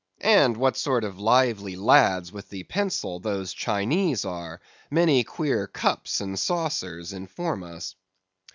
And 0.31 0.57
what 0.57 0.77
sort 0.77 1.03
of 1.03 1.19
lively 1.19 1.75
lads 1.75 2.31
with 2.31 2.49
the 2.49 2.63
pencil 2.63 3.19
those 3.19 3.53
Chinese 3.53 4.25
are, 4.25 4.59
many 4.89 5.23
queer 5.23 5.67
cups 5.67 6.19
and 6.21 6.39
saucers 6.39 7.13
inform 7.13 7.61
us. 7.61 7.93